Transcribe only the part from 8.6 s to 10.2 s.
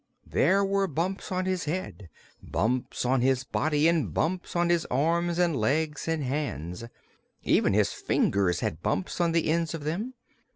had bumps on the ends of them.